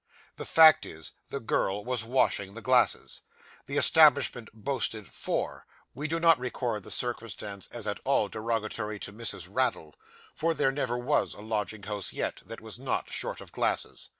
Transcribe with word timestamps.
The 0.37 0.45
fact 0.45 0.83
is, 0.83 1.11
the 1.29 1.39
girl 1.39 1.85
was 1.85 2.03
washing 2.03 2.55
the 2.55 2.61
glasses. 2.63 3.21
The 3.67 3.77
establishment 3.77 4.49
boasted 4.51 5.05
four: 5.05 5.67
we 5.93 6.07
do 6.07 6.19
not 6.19 6.39
record 6.39 6.81
the 6.81 6.89
circumstance 6.89 7.67
as 7.67 7.85
at 7.85 7.99
all 8.03 8.27
derogatory 8.27 8.97
to 8.97 9.13
Mrs. 9.13 9.47
Raddle, 9.47 9.93
for 10.33 10.55
there 10.55 10.71
never 10.71 10.97
was 10.97 11.35
a 11.35 11.41
lodging 11.41 11.83
house 11.83 12.13
yet, 12.13 12.41
that 12.47 12.61
was 12.61 12.79
not 12.79 13.11
short 13.11 13.41
of 13.41 13.51
glasses. 13.51 14.09